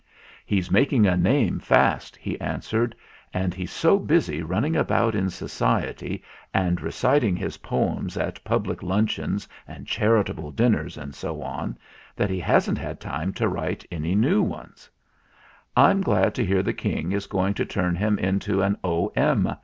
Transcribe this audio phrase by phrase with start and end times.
[0.47, 2.95] "He's making a name fast," he answered,
[3.35, 6.23] "and he's so busy running about in society
[6.55, 11.77] and reciting his poems at public luncheons and charitable dinners, and so on,
[12.15, 14.89] that he hasn't time to write any new ones."
[15.77, 19.55] "I'm glad to hear the King is going to turn him into an O.M.